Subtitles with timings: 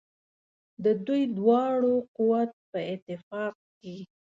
[0.83, 3.99] د دوی دواړو قوت په اتفاق کې دی.